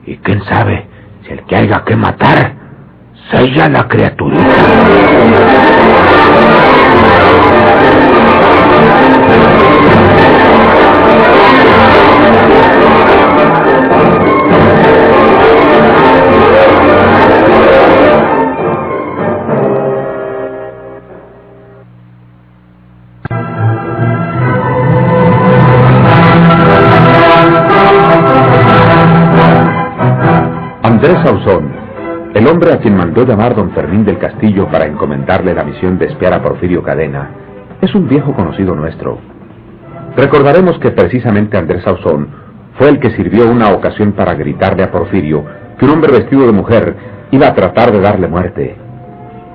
Y 0.07 0.17
quién 0.17 0.43
sabe 0.45 0.87
si 1.23 1.33
el 1.33 1.45
que 1.45 1.57
haya 1.57 1.85
que 1.85 1.97
matar 1.97 2.55
sea 3.31 3.69
la 3.69 3.89
criaturita. 3.89 4.43
Llamar 33.25 33.55
don 33.55 33.71
Fermín 33.73 34.05
del 34.05 34.19
Castillo 34.19 34.69
para 34.71 34.87
encomendarle 34.87 35.55
la 35.55 35.65
misión 35.65 35.99
de 35.99 36.07
espiar 36.07 36.33
a 36.33 36.43
Porfirio 36.43 36.83
Cadena, 36.83 37.31
es 37.81 37.95
un 37.95 38.09
viejo 38.09 38.33
conocido 38.33 38.75
nuestro. 38.75 39.19
Recordaremos 40.17 40.79
que 40.79 40.91
precisamente 40.91 41.57
Andrés 41.57 41.83
Sauzón 41.83 42.29
fue 42.79 42.89
el 42.89 43.01
que 43.01 43.11
sirvió 43.11 43.51
una 43.51 43.71
ocasión 43.71 44.13
para 44.13 44.35
gritarle 44.35 44.83
a 44.83 44.91
Porfirio 44.91 45.45
que 45.79 45.85
un 45.85 45.93
hombre 45.93 46.13
vestido 46.13 46.47
de 46.47 46.53
mujer 46.53 46.97
iba 47.31 47.49
a 47.49 47.55
tratar 47.55 47.93
de 47.93 48.01
darle 48.01 48.29
muerte. 48.29 48.77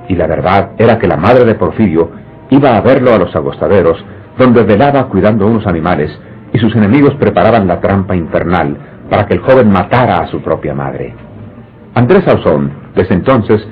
Y 0.08 0.16
la 0.16 0.26
verdad 0.26 0.70
era 0.78 0.98
que 0.98 1.06
la 1.06 1.16
madre 1.16 1.44
de 1.44 1.54
Porfirio 1.54 2.10
iba 2.50 2.76
a 2.76 2.80
verlo 2.80 3.14
a 3.14 3.18
los 3.18 3.34
agostaderos, 3.34 4.04
donde 4.38 4.64
velaba 4.64 5.08
cuidando 5.08 5.46
unos 5.46 5.66
animales, 5.66 6.10
y 6.52 6.58
sus 6.58 6.74
enemigos 6.74 7.14
preparaban 7.14 7.66
la 7.66 7.80
trampa 7.80 8.14
infernal 8.16 8.76
para 9.08 9.26
que 9.26 9.34
el 9.34 9.40
joven 9.40 9.70
matara 9.70 10.18
a 10.18 10.26
su 10.28 10.42
propia 10.42 10.74
madre. 10.74 11.14
Andrés 11.94 12.26
Ausón, 12.28 12.72
desde 12.94 13.14
entonces, 13.14 13.66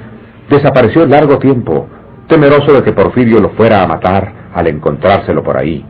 desapareció 0.51 1.07
largo 1.07 1.39
tiempo, 1.39 1.89
temeroso 2.27 2.73
de 2.73 2.83
que 2.83 2.93
Porfirio 2.93 3.41
lo 3.41 3.51
fuera 3.51 3.83
a 3.83 3.87
matar 3.87 4.33
al 4.55 4.67
encontrárselo 4.67 5.43
por 5.43 5.57
ahí. 5.57 5.85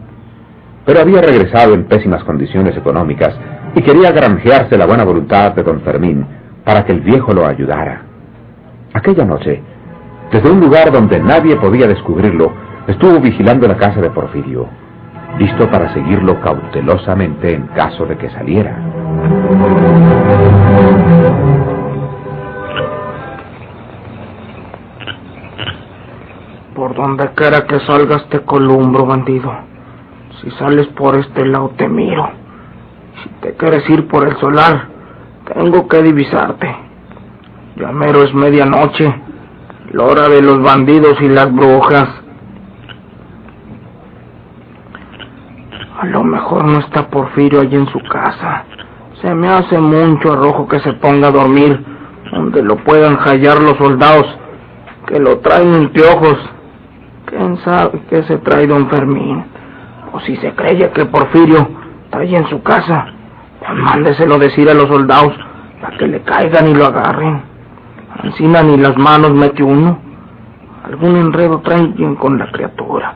Pero 0.84 1.00
había 1.00 1.20
regresado 1.20 1.74
en 1.74 1.84
pésimas 1.84 2.24
condiciones 2.24 2.76
económicas 2.76 3.34
y 3.74 3.82
quería 3.82 4.12
granjearse 4.12 4.76
la 4.76 4.86
buena 4.86 5.04
voluntad 5.04 5.52
de 5.52 5.62
don 5.62 5.80
Fermín 5.80 6.26
para 6.64 6.84
que 6.84 6.92
el 6.92 7.00
viejo 7.00 7.32
lo 7.32 7.46
ayudara. 7.46 8.02
Aquella 8.92 9.24
noche, 9.24 9.62
desde 10.30 10.50
un 10.50 10.60
lugar 10.60 10.92
donde 10.92 11.18
nadie 11.20 11.56
podía 11.56 11.86
descubrirlo, 11.86 12.52
estuvo 12.86 13.20
vigilando 13.20 13.66
la 13.66 13.76
casa 13.76 14.00
de 14.00 14.10
Porfirio, 14.10 14.66
listo 15.38 15.70
para 15.70 15.92
seguirlo 15.94 16.40
cautelosamente 16.40 17.54
en 17.54 17.66
caso 17.68 18.06
de 18.06 18.16
que 18.16 18.30
saliera. 18.30 18.76
Por 26.78 26.94
donde 26.94 27.30
quiera 27.34 27.66
que 27.66 27.80
salgas 27.80 28.28
te 28.28 28.44
columbro, 28.44 29.04
bandido. 29.04 29.52
Si 30.40 30.48
sales 30.52 30.86
por 30.96 31.16
este 31.16 31.44
lado 31.44 31.72
te 31.76 31.88
miro. 31.88 32.30
Si 33.20 33.28
te 33.40 33.56
quieres 33.56 33.90
ir 33.90 34.06
por 34.06 34.28
el 34.28 34.36
solar, 34.36 34.86
tengo 35.52 35.88
que 35.88 36.00
divisarte. 36.04 36.76
Ya 37.74 37.90
mero 37.90 38.22
es 38.22 38.32
medianoche, 38.32 39.12
la 39.90 40.04
hora 40.04 40.28
de 40.28 40.40
los 40.40 40.62
bandidos 40.62 41.20
y 41.20 41.26
las 41.26 41.52
brujas. 41.52 42.08
A 46.00 46.06
lo 46.06 46.22
mejor 46.22 46.64
no 46.64 46.78
está 46.78 47.08
Porfirio 47.08 47.62
allí 47.62 47.74
en 47.74 47.88
su 47.88 47.98
casa. 48.04 48.66
Se 49.20 49.34
me 49.34 49.48
hace 49.48 49.80
mucho 49.80 50.32
arrojo 50.32 50.68
que 50.68 50.78
se 50.78 50.92
ponga 50.92 51.26
a 51.26 51.32
dormir 51.32 51.84
donde 52.30 52.62
lo 52.62 52.76
puedan 52.84 53.16
hallar 53.16 53.60
los 53.60 53.76
soldados 53.78 54.26
que 55.08 55.18
lo 55.18 55.40
traen 55.40 55.74
en 55.74 55.88
piojos. 55.88 56.38
¿Quién 57.28 57.58
sabe 57.58 58.00
qué 58.08 58.22
se 58.22 58.38
trae 58.38 58.66
don 58.66 58.88
Fermín? 58.88 59.44
O 60.12 60.20
si 60.20 60.36
se 60.36 60.54
cree 60.54 60.90
que 60.92 61.04
Porfirio 61.04 61.68
está 62.04 62.20
ahí 62.20 62.34
en 62.34 62.46
su 62.46 62.62
casa, 62.62 63.06
pues 63.58 63.70
mándeselo 63.74 64.38
decir 64.38 64.68
a 64.70 64.74
los 64.74 64.88
soldados 64.88 65.34
para 65.82 65.98
que 65.98 66.06
le 66.06 66.22
caigan 66.22 66.68
y 66.68 66.74
lo 66.74 66.86
agarren. 66.86 67.42
Encina 68.22 68.62
ni 68.62 68.78
las 68.78 68.96
manos 68.96 69.34
mete 69.34 69.62
uno. 69.62 69.98
Algún 70.84 71.16
enredo 71.16 71.60
traen 71.60 72.14
con 72.14 72.38
la 72.38 72.50
criatura. 72.50 73.14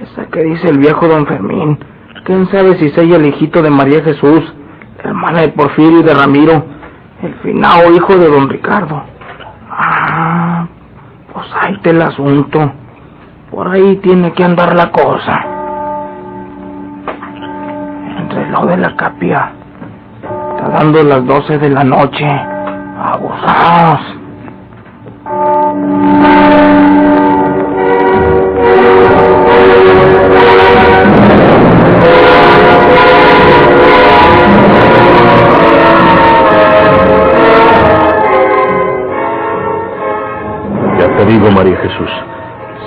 Esa 0.00 0.26
que 0.26 0.44
dice 0.44 0.68
el 0.68 0.78
viejo 0.78 1.08
don 1.08 1.26
Fermín. 1.26 1.78
¿Quién 2.24 2.46
sabe 2.48 2.78
si 2.78 2.86
es 2.86 2.98
ella 2.98 3.16
el 3.16 3.26
hijito 3.26 3.60
de 3.60 3.70
María 3.70 4.04
Jesús, 4.04 4.54
hermana 5.02 5.40
de 5.40 5.48
Porfirio 5.48 5.98
y 5.98 6.02
de 6.04 6.14
Ramiro, 6.14 6.64
el 7.22 7.34
finado 7.42 7.92
hijo 7.92 8.16
de 8.16 8.28
don 8.28 8.48
Ricardo? 8.48 9.02
Ah, 9.68 10.68
pues 11.32 11.46
ahí 11.60 11.74
está 11.74 11.90
el 11.90 12.02
asunto. 12.02 12.72
Por 13.52 13.68
ahí 13.68 13.96
tiene 13.96 14.32
que 14.32 14.42
andar 14.42 14.74
la 14.74 14.90
cosa. 14.90 15.44
Entre 18.18 18.48
lo 18.48 18.64
de 18.64 18.78
la 18.78 18.96
capia. 18.96 19.52
Está 20.22 20.68
dando 20.70 21.02
las 21.02 21.26
doce 21.26 21.58
de 21.58 21.68
la 21.68 21.84
noche. 21.84 22.26
Abusados. 22.98 24.00
María 41.50 41.76
Jesús. 41.76 42.31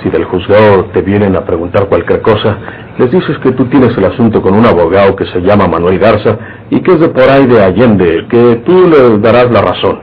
Si 0.06 0.12
del 0.12 0.24
juzgado 0.24 0.84
te 0.92 1.02
vienen 1.02 1.34
a 1.34 1.44
preguntar 1.44 1.88
cualquier 1.88 2.22
cosa, 2.22 2.56
les 2.96 3.10
dices 3.10 3.36
que 3.42 3.50
tú 3.50 3.64
tienes 3.64 3.98
el 3.98 4.04
asunto 4.04 4.40
con 4.40 4.54
un 4.54 4.64
abogado 4.64 5.16
que 5.16 5.26
se 5.26 5.40
llama 5.40 5.66
Manuel 5.66 5.98
Garza 5.98 6.38
y 6.70 6.78
que 6.80 6.92
es 6.92 7.00
de 7.00 7.08
por 7.08 7.28
ahí 7.28 7.44
de 7.46 7.60
Allende, 7.60 8.24
que 8.30 8.62
tú 8.64 8.88
le 8.88 9.18
darás 9.18 9.50
la 9.50 9.62
razón. 9.62 9.98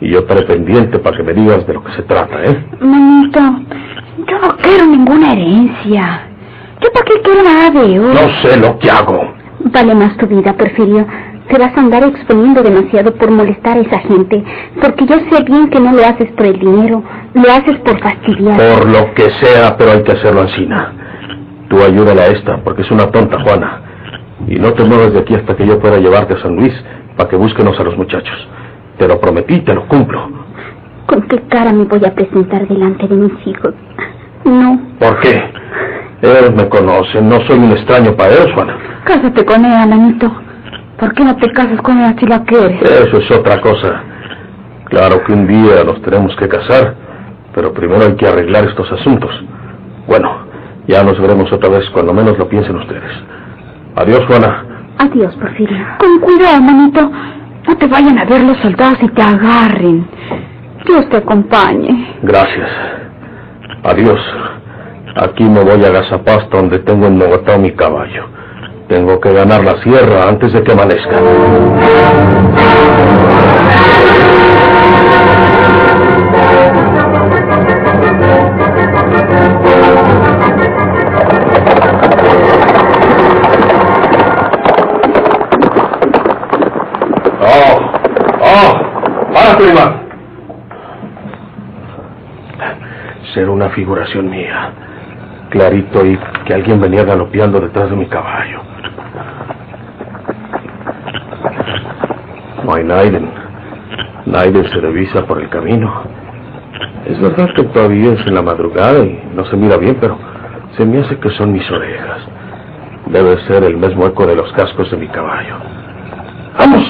Y 0.00 0.12
yo 0.12 0.20
estaré 0.20 0.46
pendiente 0.46 0.98
para 0.98 1.18
que 1.18 1.22
me 1.22 1.34
digas 1.34 1.66
de 1.66 1.74
lo 1.74 1.84
que 1.84 1.92
se 1.92 2.04
trata, 2.04 2.42
¿eh? 2.42 2.64
Manito, 2.80 3.40
yo 4.26 4.38
no 4.38 4.56
quiero 4.56 4.86
ninguna 4.86 5.32
herencia. 5.32 6.22
¿Yo 6.80 6.90
para 6.90 7.04
qué 7.04 7.20
quiero 7.22 7.42
nada 7.42 7.70
de 7.70 8.00
oro? 8.00 8.14
No 8.14 8.48
sé 8.48 8.56
lo 8.58 8.78
que 8.78 8.90
hago. 8.90 9.30
Vale 9.60 9.94
más 9.94 10.16
tu 10.16 10.26
vida, 10.26 10.54
Porfirio. 10.54 11.06
Te 11.48 11.58
vas 11.58 11.76
a 11.76 11.80
andar 11.80 12.02
exponiendo 12.04 12.62
demasiado 12.62 13.14
por 13.14 13.30
molestar 13.30 13.76
a 13.76 13.80
esa 13.80 13.98
gente, 14.00 14.42
porque 14.80 15.06
yo 15.06 15.16
sé 15.30 15.42
bien 15.44 15.68
que 15.68 15.78
no 15.78 15.92
lo 15.92 16.04
haces 16.04 16.30
por 16.32 16.46
el 16.46 16.58
dinero, 16.58 17.02
lo 17.34 17.52
haces 17.52 17.78
por 17.80 18.00
fastidiar. 18.00 18.56
Por 18.56 18.88
lo 18.88 19.12
que 19.14 19.30
sea, 19.42 19.76
pero 19.76 19.92
hay 19.92 20.02
que 20.02 20.12
hacerlo 20.12 20.42
encina. 20.42 20.92
Tú 21.68 21.82
ayúdala 21.82 22.22
a 22.22 22.26
esta, 22.28 22.56
porque 22.64 22.82
es 22.82 22.90
una 22.90 23.10
tonta, 23.10 23.38
Juana. 23.42 23.82
Y 24.46 24.56
no 24.56 24.72
te 24.72 24.84
muevas 24.84 25.12
de 25.12 25.20
aquí 25.20 25.34
hasta 25.34 25.54
que 25.54 25.66
yo 25.66 25.78
pueda 25.78 25.98
llevarte 25.98 26.34
a 26.34 26.38
San 26.38 26.56
Luis 26.56 26.72
para 27.16 27.28
que 27.28 27.36
búsquenos 27.36 27.78
a 27.78 27.84
los 27.84 27.96
muchachos. 27.96 28.48
Te 28.98 29.06
lo 29.06 29.20
prometí, 29.20 29.60
te 29.60 29.74
lo 29.74 29.86
cumplo. 29.86 30.28
¿Con 31.06 31.22
qué 31.28 31.40
cara 31.48 31.72
me 31.72 31.84
voy 31.84 32.04
a 32.06 32.14
presentar 32.14 32.66
delante 32.66 33.06
de 33.06 33.14
mis 33.16 33.46
hijos? 33.46 33.74
No. 34.44 34.80
¿Por 34.98 35.20
qué? 35.20 35.42
Ellos 36.22 36.54
me 36.54 36.68
conocen, 36.68 37.28
no 37.28 37.40
soy 37.46 37.58
un 37.58 37.72
extraño 37.72 38.14
para 38.16 38.32
ellos, 38.32 38.52
Juana. 38.54 38.78
Cásate 39.04 39.44
con 39.44 39.64
ella, 39.64 39.86
manito. 39.86 40.43
¿Por 40.98 41.12
qué 41.14 41.24
no 41.24 41.36
te 41.36 41.50
casas 41.52 41.80
con 41.82 41.98
ella 41.98 42.14
si 42.18 42.26
la 42.26 42.44
quieres? 42.44 42.80
Eso 42.82 43.18
es 43.18 43.30
otra 43.30 43.60
cosa. 43.60 44.02
Claro 44.86 45.22
que 45.24 45.32
un 45.32 45.46
día 45.46 45.82
nos 45.84 46.00
tenemos 46.02 46.34
que 46.36 46.48
casar, 46.48 46.94
pero 47.54 47.72
primero 47.72 48.04
hay 48.04 48.14
que 48.16 48.26
arreglar 48.26 48.64
estos 48.64 48.90
asuntos. 48.92 49.30
Bueno, 50.06 50.46
ya 50.86 51.02
nos 51.02 51.18
veremos 51.20 51.50
otra 51.52 51.68
vez 51.70 51.88
cuando 51.90 52.12
menos 52.12 52.38
lo 52.38 52.48
piensen 52.48 52.76
ustedes. 52.76 53.12
Adiós, 53.96 54.24
Juana. 54.26 54.64
Adiós, 54.98 55.34
Porfirio. 55.36 55.84
Con 55.98 56.20
cuidado, 56.20 56.60
manito. 56.60 57.10
No 57.66 57.76
te 57.76 57.86
vayan 57.86 58.18
a 58.18 58.24
ver 58.24 58.42
los 58.42 58.58
soldados 58.58 58.98
y 59.02 59.08
te 59.08 59.22
agarren. 59.22 60.06
Dios 60.86 61.08
te 61.08 61.16
acompañe. 61.16 62.18
Gracias. 62.22 62.68
Adiós. 63.82 64.20
Aquí 65.16 65.44
me 65.44 65.62
voy 65.62 65.84
a 65.84 65.90
Gazapasta 65.90 66.56
donde 66.56 66.78
tengo 66.80 67.06
ennogotado 67.06 67.58
mi 67.58 67.72
caballo. 67.72 68.26
Tengo 68.88 69.18
que 69.18 69.32
ganar 69.32 69.64
la 69.64 69.82
sierra 69.82 70.28
antes 70.28 70.52
de 70.52 70.62
que 70.62 70.72
amanezca. 70.72 71.18
¡Oh! 87.40 87.80
¡Oh! 88.42 89.32
¡Para, 89.32 89.56
prima! 89.56 90.02
Ser 93.32 93.48
una 93.48 93.70
figuración 93.70 94.28
mía. 94.28 94.72
Clarito 95.48 96.04
y 96.04 96.18
que 96.44 96.52
alguien 96.52 96.80
venía 96.80 97.04
galopeando 97.04 97.60
detrás 97.60 97.88
de 97.88 97.96
mi 97.96 98.06
caballo. 98.06 98.43
No 102.74 102.78
hay 102.78 102.84
Naiden. 102.86 103.30
Naiden 104.26 104.68
se 104.68 104.80
revisa 104.80 105.24
por 105.26 105.40
el 105.40 105.48
camino. 105.48 106.02
Es 107.06 107.20
verdad 107.20 107.48
que 107.54 107.62
todavía 107.62 108.14
es 108.14 108.26
en 108.26 108.34
la 108.34 108.42
madrugada 108.42 108.98
y 108.98 109.22
no 109.32 109.44
se 109.44 109.56
mira 109.56 109.76
bien, 109.76 109.96
pero 110.00 110.18
se 110.76 110.84
me 110.84 110.98
hace 110.98 111.16
que 111.20 111.30
son 111.30 111.52
mis 111.52 111.70
orejas. 111.70 112.18
Debe 113.06 113.38
ser 113.46 113.62
el 113.62 113.76
mismo 113.76 114.06
eco 114.06 114.26
de 114.26 114.34
los 114.34 114.52
cascos 114.54 114.90
de 114.90 114.96
mi 114.96 115.06
caballo. 115.06 115.54
¡Vamos! 116.58 116.84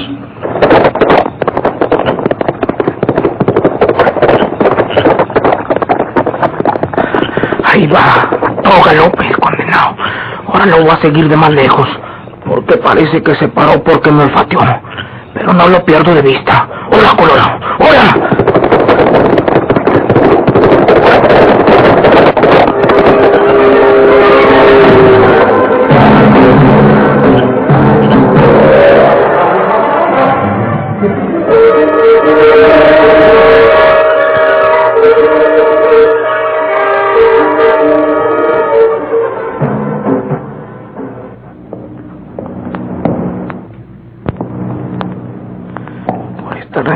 Ahí 7.62 7.86
va, 7.88 8.30
todo 8.62 8.82
galope, 8.86 9.26
el 9.26 9.36
condenado. 9.36 9.96
Ahora 10.46 10.64
lo 10.64 10.76
voy 10.78 10.90
a 10.92 10.96
seguir 11.02 11.28
de 11.28 11.36
más 11.36 11.50
lejos, 11.50 11.88
porque 12.46 12.78
parece 12.78 13.22
que 13.22 13.34
se 13.34 13.48
paró 13.48 13.84
porque 13.84 14.10
me 14.10 14.22
olfateó. 14.22 14.60
Pero 15.44 15.58
no 15.58 15.68
lo 15.68 15.84
pierdo 15.84 16.14
de 16.14 16.22
vista. 16.22 16.66
¡Hola, 16.90 17.14
Colorado! 17.18 17.58
¡Hola! 17.80 18.23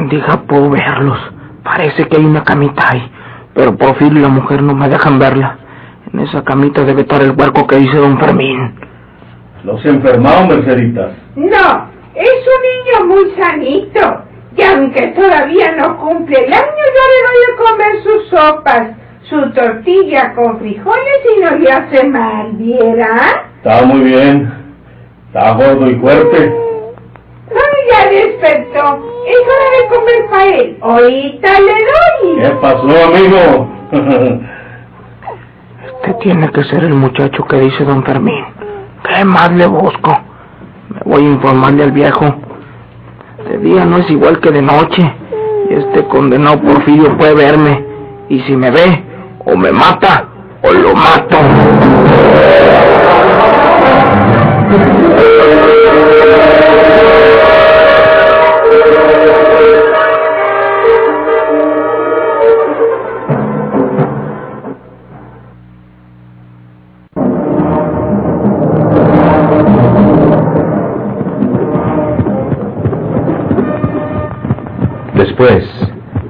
Rendija 0.09 0.40
puedo 0.47 0.71
verlos. 0.71 1.18
Parece 1.62 2.09
que 2.09 2.16
hay 2.16 2.25
una 2.25 2.42
camita 2.42 2.83
ahí. 2.90 3.12
Pero 3.55 3.77
Porfirio 3.77 4.21
y 4.21 4.23
la 4.23 4.29
mujer 4.29 4.62
no 4.62 4.75
me 4.75 4.88
dejan 4.88 5.18
verla. 5.18 5.59
En 6.12 6.21
esa 6.21 6.42
camita 6.42 6.83
debe 6.83 7.03
estar 7.03 7.21
el 7.21 7.33
huerco 7.33 7.66
que 7.66 7.77
dice 7.77 7.99
don 7.99 8.18
Fermín. 8.18 8.75
¿Los 9.64 9.85
enfermados, 9.85 10.49
Merceditas? 10.49 11.12
No, 11.37 11.90
es 12.14 12.47
un 12.55 13.05
niño 13.05 13.14
muy 13.14 13.31
sanito. 13.37 14.23
Y 14.57 14.62
aunque 14.62 15.09
todavía 15.09 15.73
no 15.77 15.99
cumple 15.99 16.38
el 16.47 16.53
año, 16.53 16.62
yo 16.64 17.03
le 17.12 17.21
doy 17.27 17.44
a 17.44 17.71
comer 17.71 18.03
sus 18.03 18.29
sopas, 18.31 18.88
su 19.25 19.53
tortilla 19.53 20.35
con 20.35 20.59
frijoles 20.59 21.21
y 21.37 21.40
no 21.42 21.51
le 21.57 21.71
hace 21.71 22.09
mal, 22.09 22.53
¿viera? 22.53 23.44
Está 23.62 23.85
muy 23.85 24.01
bien. 24.01 24.51
Está 25.27 25.53
gordo 25.53 25.90
y 25.90 25.97
fuerte. 25.97 26.67
Ya 27.90 28.11
despertó. 28.11 28.98
Es 29.27 29.40
hora 29.46 29.68
de 29.77 29.88
comer 29.88 30.31
para 30.31 30.46
él. 30.46 30.79
Ahorita 30.81 31.61
le 31.61 31.72
doy. 31.72 32.42
¿Qué 32.42 32.51
pasó, 32.61 32.88
amigo? 33.05 33.68
Este 35.87 36.14
tiene 36.20 36.51
que 36.51 36.64
ser 36.64 36.85
el 36.85 36.94
muchacho 36.94 37.44
que 37.44 37.61
dice 37.61 37.85
don 37.85 38.05
Fermín. 38.05 38.44
¿Qué 39.05 39.24
más 39.24 39.51
le 39.53 39.66
busco? 39.66 40.11
Me 40.90 41.01
voy 41.05 41.24
a 41.24 41.29
informarle 41.31 41.85
al 41.85 41.92
viejo. 41.92 42.35
De 43.48 43.59
día 43.59 43.85
no 43.85 43.98
es 43.98 44.11
igual 44.11 44.40
que 44.40 44.51
de 44.51 44.62
noche. 44.62 45.14
Y 45.70 45.74
este 45.74 46.05
condenado 46.09 46.61
Porfirio 46.61 47.16
puede 47.16 47.35
verme. 47.35 47.85
Y 48.29 48.40
si 48.40 48.57
me 48.57 48.70
ve, 48.70 49.05
o 49.44 49.57
me 49.57 49.72
mata, 49.72 50.29
o 50.62 50.72
lo 50.72 50.94
mato. 50.94 51.38
Después, 75.38 75.64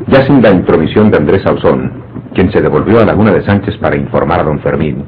ya 0.09 0.23
sin 0.27 0.42
la 0.42 0.51
intromisión 0.51 1.11
de 1.11 1.16
Andrés 1.16 1.47
Ausón, 1.47 1.92
quien 2.35 2.53
se 2.53 2.61
devolvió 2.61 3.01
a 3.01 3.07
Laguna 3.07 3.33
de 3.33 3.42
Sánchez 3.42 3.79
para 3.79 3.97
informar 3.97 4.40
a 4.40 4.42
don 4.42 4.61
Fermín, 4.61 5.03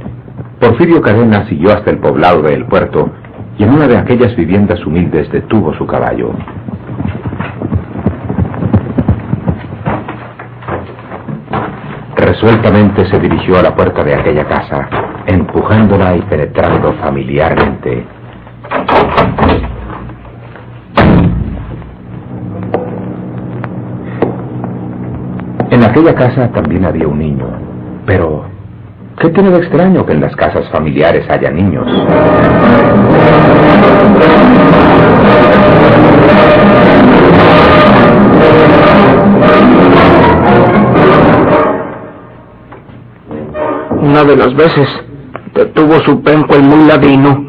Porfirio 0.59 1.03
Cadena 1.03 1.47
siguió 1.51 1.71
hasta 1.75 1.91
el 1.91 1.99
poblado 1.99 2.41
de 2.41 2.55
El 2.55 2.65
Puerto 2.65 3.11
y 3.59 3.65
en 3.65 3.75
una 3.75 3.87
de 3.87 3.99
aquellas 3.99 4.35
viviendas 4.37 4.87
humildes 4.87 5.31
detuvo 5.31 5.75
su 5.75 5.87
caballo. 5.87 6.33
Resueltamente 12.17 13.05
se 13.05 13.19
dirigió 13.19 13.59
a 13.59 13.63
la 13.65 13.77
puerta 13.77 14.03
de 14.03 14.15
aquella 14.15 14.47
casa, 14.49 14.89
empujándola 15.27 16.17
y 16.17 16.23
penetrando 16.23 16.95
familiarmente. 16.95 18.07
En 25.71 25.80
aquella 25.91 26.15
casa 26.15 26.49
también 26.53 26.85
había 26.85 27.09
un 27.09 27.19
niño, 27.19 27.47
pero 28.07 28.45
¿qué 29.19 29.29
tiene 29.31 29.51
de 29.51 29.59
extraño 29.59 30.07
que 30.07 30.13
en 30.13 30.21
las 30.21 30.37
casas 30.37 30.69
familiares 30.71 31.29
haya 31.29 31.51
niños? 31.51 31.87
una 44.03 44.25
de 44.25 44.35
las 44.35 44.57
veces 44.57 44.89
detuvo 45.55 46.01
su 46.01 46.23
penco 46.23 46.55
el 46.55 46.63
muy 46.65 46.85
ladino. 46.87 47.47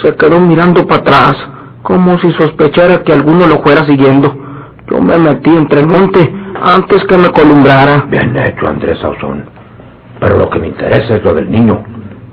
Se 0.00 0.14
quedó 0.16 0.40
mirando 0.40 0.86
para 0.86 1.02
atrás, 1.02 1.34
como 1.82 2.18
si 2.18 2.32
sospechara 2.32 3.02
que 3.02 3.12
alguno 3.12 3.46
lo 3.46 3.62
fuera 3.62 3.84
siguiendo. 3.84 4.34
Yo 4.90 5.02
me 5.02 5.18
metí 5.18 5.50
entre 5.50 5.80
el 5.80 5.86
monte 5.86 6.41
antes 6.62 7.04
que 7.04 7.18
me 7.18 7.30
columbrara. 7.30 8.06
Bien 8.08 8.36
hecho, 8.36 8.68
Andrés 8.68 8.98
Sauzón. 9.00 9.44
Pero 10.20 10.38
lo 10.38 10.50
que 10.50 10.58
me 10.60 10.68
interesa 10.68 11.16
es 11.16 11.24
lo 11.24 11.34
del 11.34 11.50
niño. 11.50 11.82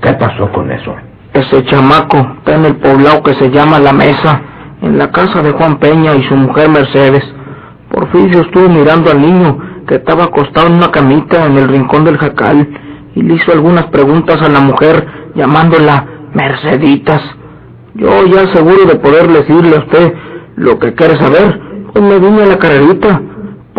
¿Qué 0.01 0.13
pasó 0.13 0.51
con 0.51 0.71
eso? 0.71 0.95
Ese 1.33 1.63
chamaco 1.65 2.17
está 2.37 2.55
en 2.55 2.65
el 2.65 2.75
poblado 2.77 3.23
que 3.23 3.33
se 3.33 3.49
llama 3.49 3.79
La 3.79 3.93
Mesa, 3.93 4.41
en 4.81 4.97
la 4.97 5.11
casa 5.11 5.41
de 5.41 5.51
Juan 5.51 5.77
Peña 5.77 6.15
y 6.15 6.23
su 6.23 6.35
mujer 6.35 6.69
Mercedes. 6.69 7.23
Porfirio 7.91 8.41
estuvo 8.41 8.69
mirando 8.69 9.11
al 9.11 9.21
niño 9.21 9.57
que 9.87 9.95
estaba 9.95 10.25
acostado 10.25 10.67
en 10.67 10.75
una 10.75 10.91
camita 10.91 11.45
en 11.45 11.57
el 11.57 11.67
rincón 11.67 12.05
del 12.05 12.17
jacal 12.17 12.67
y 13.15 13.23
le 13.23 13.33
hizo 13.33 13.51
algunas 13.51 13.85
preguntas 13.87 14.41
a 14.41 14.49
la 14.49 14.59
mujer 14.59 15.05
llamándola 15.35 16.05
Merceditas. 16.33 17.21
Yo 17.95 18.25
ya 18.27 18.53
seguro 18.53 18.85
de 18.85 18.95
poder 18.95 19.27
decirle 19.27 19.75
a 19.75 19.79
usted 19.79 20.13
lo 20.55 20.77
que 20.77 20.93
quiere 20.93 21.17
saber, 21.17 21.59
pues 21.91 22.03
me 22.03 22.19
vine 22.19 22.43
a 22.43 22.45
la 22.45 22.59
carrerita 22.59 23.21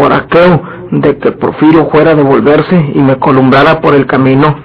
por 0.01 0.15
aquello 0.15 0.63
de 0.93 1.19
que 1.19 1.33
Porfirio 1.33 1.91
fuera 1.91 2.13
a 2.13 2.15
devolverse 2.15 2.93
y 2.95 2.99
me 3.01 3.19
columbrara 3.19 3.83
por 3.83 3.95
el 3.95 4.07
camino. 4.07 4.57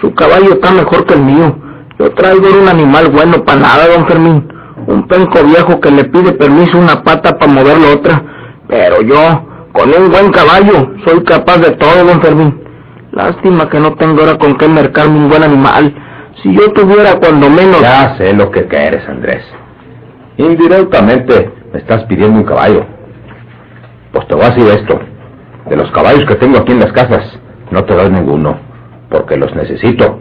Su 0.00 0.12
caballo 0.14 0.54
está 0.54 0.72
mejor 0.72 1.06
que 1.06 1.14
el 1.14 1.22
mío. 1.22 1.56
Yo 1.96 2.10
traigo 2.14 2.48
un 2.60 2.68
animal 2.68 3.08
bueno 3.12 3.44
para 3.44 3.60
nada, 3.60 3.86
don 3.86 4.04
Fermín. 4.08 4.52
Un 4.88 5.06
penco 5.06 5.44
viejo 5.44 5.80
que 5.80 5.92
le 5.92 6.04
pide 6.06 6.32
permiso 6.32 6.76
una 6.76 7.04
pata 7.04 7.38
para 7.38 7.52
mover 7.52 7.78
la 7.78 7.94
otra. 7.94 8.22
Pero 8.66 9.00
yo, 9.02 9.46
con 9.72 9.90
un 9.90 10.10
buen 10.10 10.32
caballo, 10.32 10.90
soy 11.06 11.22
capaz 11.22 11.58
de 11.58 11.70
todo, 11.76 12.04
don 12.04 12.20
Fermín. 12.20 12.60
Lástima 13.12 13.70
que 13.70 13.78
no 13.78 13.94
tengo 13.94 14.22
ahora 14.22 14.36
con 14.38 14.56
qué 14.56 14.66
mercarme 14.66 15.18
un 15.18 15.28
buen 15.28 15.44
animal. 15.44 15.94
Si 16.42 16.52
yo 16.52 16.72
tuviera 16.72 17.20
cuando 17.20 17.48
menos... 17.48 17.80
Ya 17.80 18.16
sé 18.18 18.32
lo 18.32 18.50
que 18.50 18.66
quieres, 18.66 19.08
Andrés. 19.08 19.44
Indirectamente 20.36 21.52
me 21.72 21.78
estás 21.78 22.02
pidiendo 22.06 22.40
un 22.40 22.44
caballo. 22.44 22.84
Pues 24.14 24.28
te 24.28 24.34
voy 24.34 24.44
a 24.44 24.50
decir 24.50 24.66
esto. 24.68 25.00
De 25.68 25.76
los 25.76 25.90
caballos 25.90 26.24
que 26.26 26.36
tengo 26.36 26.58
aquí 26.58 26.72
en 26.72 26.80
las 26.80 26.92
casas, 26.92 27.38
no 27.72 27.84
te 27.84 27.94
doy 27.94 28.10
ninguno, 28.10 28.56
porque 29.10 29.36
los 29.36 29.52
necesito. 29.56 30.20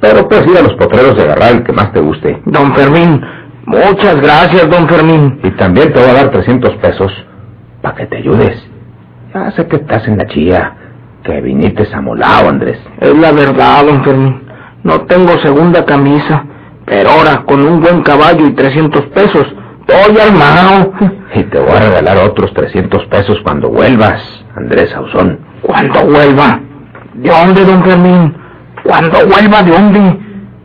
Pero 0.00 0.28
puedes 0.28 0.46
ir 0.46 0.58
a 0.58 0.62
los 0.62 0.74
potreros 0.74 1.16
de 1.16 1.22
agarrar 1.22 1.52
el 1.52 1.64
que 1.64 1.72
más 1.72 1.90
te 1.92 2.00
guste. 2.00 2.40
Don 2.44 2.74
Fermín, 2.74 3.20
muchas 3.64 4.20
gracias, 4.20 4.68
don 4.68 4.86
Fermín. 4.86 5.40
Y 5.42 5.50
también 5.52 5.92
te 5.92 5.98
voy 5.98 6.10
a 6.10 6.14
dar 6.14 6.30
300 6.30 6.76
pesos 6.76 7.10
para 7.80 7.94
que 7.94 8.06
te 8.06 8.18
ayudes. 8.18 8.62
Ya 9.34 9.50
sé 9.52 9.66
que 9.66 9.76
estás 9.76 10.06
en 10.06 10.18
la 10.18 10.26
chía, 10.26 10.76
que 11.24 11.40
viniste 11.40 11.88
amolado, 11.94 12.50
Andrés. 12.50 12.78
Es 13.00 13.16
la 13.16 13.32
verdad, 13.32 13.86
don 13.86 14.04
Fermín. 14.04 14.42
No 14.84 15.00
tengo 15.06 15.32
segunda 15.38 15.84
camisa, 15.86 16.44
pero 16.84 17.10
ahora 17.10 17.44
con 17.46 17.66
un 17.66 17.80
buen 17.80 18.02
caballo 18.02 18.46
y 18.46 18.52
300 18.52 19.06
pesos, 19.06 19.46
estoy 19.88 20.18
armado. 20.20 20.92
Y 21.34 21.42
te 21.44 21.58
voy 21.58 21.70
a 21.70 21.80
regalar 21.80 22.18
otros 22.18 22.52
300 22.52 23.06
pesos 23.06 23.38
cuando 23.42 23.68
vuelvas, 23.68 24.22
Andrés 24.56 24.94
Ausón. 24.94 25.40
¿Cuándo 25.62 26.04
vuelva? 26.06 26.60
¿De 27.14 27.30
dónde, 27.30 27.64
don 27.64 27.82
Fermín? 27.82 28.34
¿Cuándo 28.84 29.18
vuelva 29.26 29.62
de 29.62 29.70
dónde? 29.70 30.18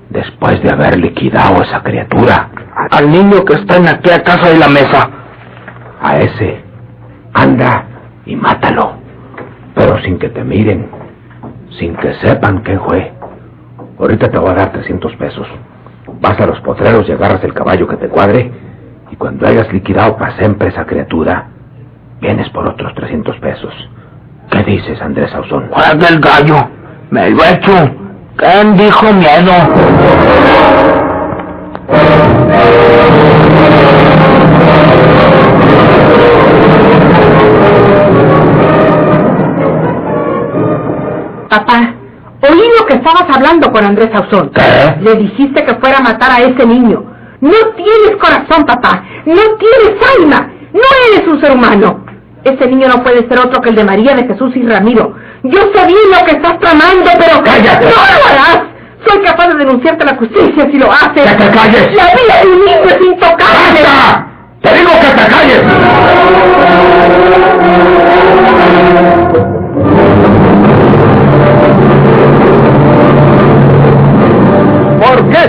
Después 0.09 0.61
de 0.61 0.69
haber 0.69 0.99
liquidado 0.99 1.59
a 1.59 1.63
esa 1.65 1.81
criatura. 1.81 2.49
Al 2.91 3.09
niño 3.09 3.43
que 3.45 3.55
está 3.55 3.77
en 3.77 3.87
aquella 3.87 4.23
casa 4.23 4.49
de 4.49 4.59
la 4.59 4.67
mesa. 4.67 5.09
A 6.01 6.17
ese. 6.17 6.63
Anda 7.33 7.85
y 8.25 8.35
mátalo. 8.35 8.97
Pero 9.73 9.99
sin 10.03 10.19
que 10.19 10.29
te 10.29 10.43
miren. 10.43 10.89
Sin 11.79 11.95
que 11.95 12.13
sepan 12.15 12.59
quién 12.59 12.79
fue. 12.81 13.11
Ahorita 13.99 14.29
te 14.29 14.37
voy 14.37 14.51
a 14.51 14.55
dar 14.55 14.71
300 14.71 15.15
pesos. 15.15 15.47
Vas 16.19 16.39
a 16.39 16.45
los 16.45 16.59
potreros 16.61 17.07
y 17.09 17.11
agarras 17.11 17.43
el 17.43 17.53
caballo 17.53 17.87
que 17.87 17.97
te 17.97 18.09
cuadre. 18.09 18.51
Y 19.13 19.15
cuando 19.15 19.47
hayas 19.47 19.71
liquidado 19.71 20.17
para 20.17 20.35
siempre 20.37 20.69
esa 20.69 20.87
criatura, 20.87 21.45
vienes 22.19 22.49
por 22.49 22.67
otros 22.67 22.95
300 22.95 23.37
pesos. 23.37 23.71
¿Qué 24.49 24.63
dices, 24.63 24.99
Andrés 25.03 25.31
Ausón? 25.35 25.69
¡Juega 25.69 26.07
el 26.07 26.19
gallo! 26.19 26.67
¡Me 27.11 27.29
lo 27.29 27.43
he 27.43 27.53
hecho! 27.53 27.91
¿Quién 28.37 28.75
dijo 28.75 29.13
miedo? 29.13 29.51
Papá, 41.49 41.93
oí 42.49 42.61
lo 42.79 42.85
que 42.87 42.95
estabas 42.95 43.25
hablando 43.29 43.71
con 43.71 43.85
Andrés 43.85 44.09
Ausón. 44.11 44.49
¿Qué? 44.55 45.01
Le 45.01 45.15
dijiste 45.17 45.63
que 45.63 45.75
fuera 45.75 45.99
a 45.99 46.01
matar 46.01 46.31
a 46.31 46.39
ese 46.39 46.65
niño. 46.65 47.12
No 47.43 47.59
tienes 47.75 48.15
corazón, 48.21 48.65
papá. 48.65 49.03
No 49.25 49.41
tienes 49.59 50.01
alma. 50.17 50.49
No 50.71 50.81
eres 51.09 51.27
un 51.27 51.41
ser 51.41 51.51
humano. 51.51 52.05
Ese 52.45 52.67
niño 52.67 52.87
no 52.87 53.03
puede 53.03 53.27
ser 53.27 53.37
otro 53.37 53.61
que 53.61 53.67
el 53.67 53.75
de 53.75 53.83
María, 53.83 54.15
de 54.15 54.25
Jesús 54.25 54.55
y 54.55 54.61
Ramiro. 54.65 55.13
Yo 55.43 55.59
sé 55.73 55.85
bien 55.85 56.09
lo 56.09 56.25
que 56.25 56.31
estás 56.37 56.57
tramando, 56.61 57.11
pero... 57.19 57.43
¡Cállate! 57.43 57.83
¡No 57.83 57.91
lo 57.91 58.25
harás! 58.29 58.61
Soy 59.05 59.21
capaz 59.23 59.49
de 59.49 59.55
denunciarte 59.55 60.03
a 60.03 60.05
la 60.05 60.15
justicia 60.15 60.71
si 60.71 60.77
lo 60.77 60.89
haces. 60.89 61.29
¡Que 61.29 61.35
te 61.35 61.51
calles! 61.51 61.93
La 61.93 62.05
vida 62.15 62.41
de 62.43 62.47
un 62.47 62.59
niño 62.65 62.85
es 62.85 63.01
intocable. 63.01 63.81
¡Basta! 63.83 64.27
¡Te 64.61 64.73
digo 64.75 64.91
que 65.01 65.07
te 65.07 65.27
calles! 65.29 65.63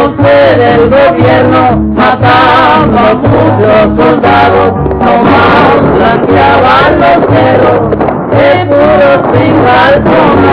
Burlándose 0.00 0.56
del 0.56 0.88
gobierno, 0.88 1.76
matando 1.94 2.98
a 2.98 3.14
muchos 3.14 3.96
soldados, 3.98 4.72
nomás 4.98 5.80
blanqueaban 5.94 7.00
los 7.00 7.18
cerros 7.28 7.80
de 8.30 8.66
puros 8.66 9.20
con 10.04 10.44